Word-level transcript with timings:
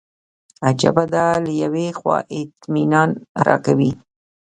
عجیبه 0.67 1.03
ده 1.13 1.25
له 1.45 1.51
یوې 1.63 1.87
خوا 1.97 2.17
اطمینان 2.37 3.09
راکوي. 3.47 3.91